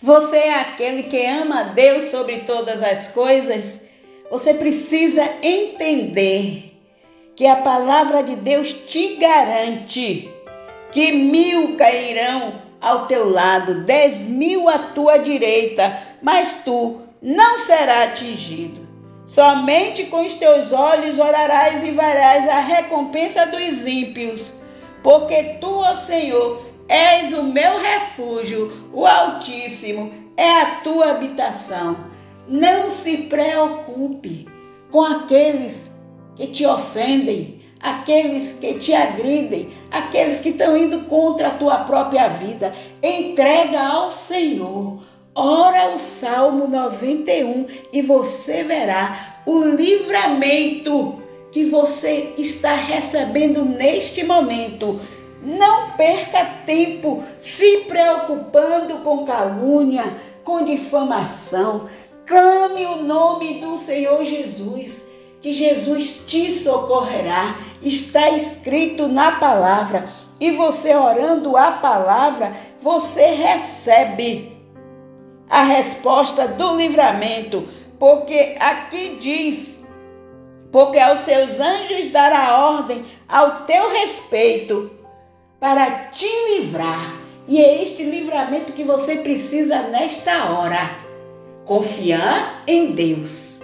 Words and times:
Você 0.00 0.36
é 0.36 0.60
aquele 0.60 1.04
que 1.04 1.26
ama 1.26 1.72
Deus 1.74 2.04
sobre 2.04 2.38
todas 2.40 2.84
as 2.84 3.08
coisas? 3.08 3.80
Você 4.30 4.54
precisa 4.54 5.28
entender 5.42 6.78
que 7.34 7.44
a 7.44 7.56
palavra 7.56 8.22
de 8.22 8.36
Deus 8.36 8.72
te 8.72 9.16
garante 9.16 10.30
que 10.92 11.10
mil 11.12 11.76
cairão 11.76 12.62
ao 12.80 13.06
teu 13.06 13.28
lado, 13.28 13.82
dez 13.82 14.24
mil 14.24 14.68
à 14.68 14.78
tua 14.78 15.18
direita, 15.18 16.00
mas 16.22 16.52
tu 16.64 17.00
não 17.20 17.58
serás 17.58 18.12
atingido. 18.12 18.86
Somente 19.26 20.04
com 20.04 20.24
os 20.24 20.32
teus 20.34 20.72
olhos 20.72 21.18
orarás 21.18 21.84
e 21.84 21.90
verás 21.90 22.48
a 22.48 22.60
recompensa 22.60 23.46
dos 23.46 23.84
ímpios, 23.84 24.52
porque 25.02 25.58
tu, 25.60 25.68
ó 25.68 25.96
Senhor, 25.96 26.64
és 26.88 27.32
o 27.32 27.42
meu 27.42 27.78
refúgio, 27.78 28.88
o 28.92 29.06
Altíssimo 29.06 30.10
é 30.36 30.48
a 30.48 30.66
tua 30.76 31.10
habitação. 31.10 31.96
Não 32.48 32.88
se 32.88 33.16
preocupe 33.18 34.48
com 34.90 35.02
aqueles 35.02 35.76
que 36.34 36.46
te 36.46 36.64
ofendem, 36.64 37.60
aqueles 37.80 38.52
que 38.52 38.74
te 38.74 38.94
agridem, 38.94 39.70
aqueles 39.90 40.38
que 40.38 40.48
estão 40.48 40.76
indo 40.76 41.00
contra 41.00 41.48
a 41.48 41.54
tua 41.54 41.78
própria 41.80 42.28
vida. 42.28 42.72
Entrega 43.02 43.80
ao 43.80 44.10
Senhor. 44.10 45.00
Ora 45.34 45.94
o 45.94 45.98
Salmo 45.98 46.66
91 46.66 47.66
e 47.92 48.02
você 48.02 48.64
verá 48.64 49.42
o 49.46 49.62
livramento 49.62 51.22
que 51.52 51.66
você 51.66 52.34
está 52.36 52.74
recebendo 52.74 53.64
neste 53.64 54.24
momento. 54.24 55.00
Não 55.48 55.92
perca 55.92 56.44
tempo 56.66 57.24
se 57.38 57.78
preocupando 57.88 58.98
com 58.98 59.24
calúnia, 59.24 60.20
com 60.44 60.62
difamação. 60.62 61.88
Clame 62.26 62.84
o 62.84 62.96
nome 62.96 63.58
do 63.58 63.78
Senhor 63.78 64.22
Jesus 64.26 65.02
que 65.40 65.54
Jesus 65.54 66.22
te 66.26 66.52
socorrerá. 66.52 67.56
Está 67.80 68.28
escrito 68.28 69.08
na 69.08 69.32
palavra. 69.32 70.10
E 70.38 70.50
você 70.50 70.94
orando 70.94 71.56
a 71.56 71.70
palavra, 71.70 72.54
você 72.82 73.28
recebe 73.30 74.54
a 75.48 75.62
resposta 75.62 76.46
do 76.46 76.76
livramento, 76.76 77.66
porque 77.98 78.54
aqui 78.60 79.16
diz: 79.18 79.78
porque 80.70 80.98
aos 80.98 81.20
seus 81.20 81.58
anjos 81.58 82.12
dará 82.12 82.58
ordem 82.58 83.02
ao 83.26 83.62
teu 83.62 83.90
respeito 83.90 84.97
para 85.60 85.90
te 86.10 86.28
livrar. 86.50 87.16
E 87.46 87.62
é 87.62 87.82
este 87.82 88.02
livramento 88.02 88.72
que 88.72 88.84
você 88.84 89.16
precisa 89.16 89.82
nesta 89.82 90.50
hora. 90.50 90.90
Confiar 91.64 92.62
em 92.66 92.92
Deus 92.92 93.60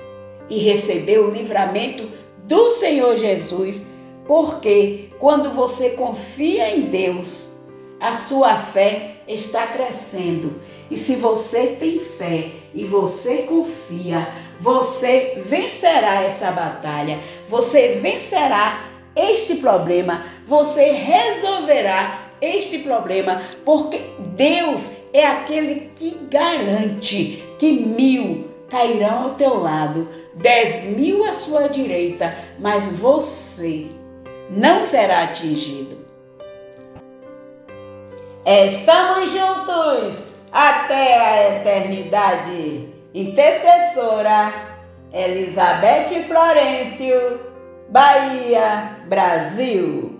e 0.48 0.58
receber 0.58 1.18
o 1.18 1.30
livramento 1.30 2.08
do 2.44 2.70
Senhor 2.70 3.16
Jesus, 3.16 3.82
porque 4.26 5.10
quando 5.18 5.50
você 5.50 5.90
confia 5.90 6.74
em 6.74 6.82
Deus, 6.82 7.48
a 8.00 8.14
sua 8.14 8.56
fé 8.56 9.16
está 9.26 9.66
crescendo. 9.66 10.60
E 10.90 10.98
se 10.98 11.14
você 11.14 11.76
tem 11.80 12.00
fé 12.18 12.50
e 12.74 12.84
você 12.84 13.44
confia, 13.48 14.28
você 14.60 15.42
vencerá 15.46 16.22
essa 16.22 16.50
batalha, 16.50 17.18
você 17.48 17.98
vencerá 18.02 18.84
este 19.16 19.56
problema, 19.56 20.24
você 20.46 20.92
resolverá 20.92 22.20
este 22.40 22.78
problema, 22.78 23.42
porque 23.64 24.02
Deus 24.36 24.88
é 25.12 25.26
aquele 25.26 25.92
que 25.94 26.18
garante 26.30 27.42
que 27.58 27.72
mil 27.72 28.50
cairão 28.68 29.24
ao 29.24 29.30
teu 29.30 29.60
lado, 29.60 30.08
dez 30.34 30.82
mil 30.84 31.24
à 31.24 31.32
sua 31.32 31.68
direita, 31.68 32.36
mas 32.58 32.84
você 32.98 33.86
não 34.50 34.82
será 34.82 35.22
atingido. 35.22 36.04
Estamos 38.44 39.30
juntos 39.30 40.26
até 40.52 41.18
a 41.18 41.56
eternidade. 41.56 42.88
Intercessora 43.14 44.52
Elizabeth 45.12 46.24
Florencio, 46.26 47.40
Bahia, 47.88 49.00
Brasil. 49.08 50.13